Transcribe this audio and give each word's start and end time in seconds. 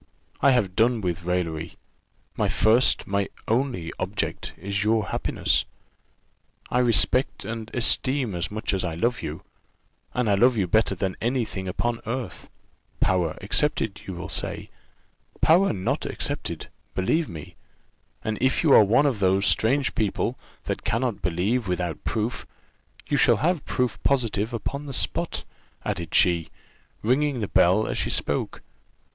I 0.41 0.49
have 0.49 0.75
done 0.75 1.01
with 1.01 1.25
raillery: 1.25 1.75
my 2.35 2.47
first, 2.49 3.05
my 3.05 3.27
only 3.47 3.93
object, 3.99 4.51
is 4.57 4.83
your 4.83 5.09
happiness. 5.09 5.63
I 6.71 6.79
respect 6.79 7.45
and 7.45 7.69
esteem 7.75 8.33
as 8.33 8.49
much 8.49 8.73
as 8.73 8.83
I 8.83 8.95
love 8.95 9.21
you, 9.21 9.43
and 10.15 10.27
I 10.27 10.33
love 10.33 10.57
you 10.57 10.65
better 10.65 10.95
than 10.95 11.15
any 11.21 11.45
thing 11.45 11.67
upon 11.67 12.01
earth 12.07 12.49
power 12.99 13.37
excepted, 13.41 14.01
you 14.07 14.15
will 14.15 14.27
say 14.27 14.71
power 15.39 15.71
not 15.71 16.07
excepted, 16.07 16.69
believe 16.95 17.29
me; 17.29 17.55
and 18.23 18.39
if 18.41 18.63
you 18.63 18.71
are 18.73 18.83
one 18.83 19.05
of 19.05 19.19
those 19.19 19.45
strange 19.45 19.93
people 19.93 20.35
that 20.63 20.83
cannot 20.83 21.21
believe 21.21 21.67
without 21.67 22.03
proof, 22.05 22.47
you 23.05 23.17
shall 23.17 23.37
have 23.37 23.65
proof 23.65 24.01
positive 24.01 24.51
upon 24.51 24.87
the 24.87 24.93
spot," 24.95 25.43
added 25.85 26.15
she, 26.15 26.49
ringing 27.03 27.39
the 27.39 27.47
bell 27.47 27.85
as 27.85 27.99
she 27.99 28.09
spoke. 28.09 28.63